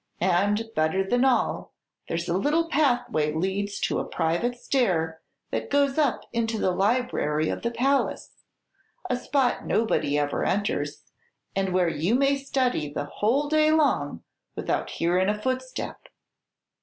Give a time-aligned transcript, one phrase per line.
[0.19, 1.75] And, better than all,
[2.07, 7.49] there's a little pathway leads to a private stair that goes up into the library
[7.49, 8.33] of the palace,
[9.11, 11.03] a spot nobody ever enters,
[11.55, 14.23] and where you may study the whole day long
[14.55, 15.99] without hearin' a footstep.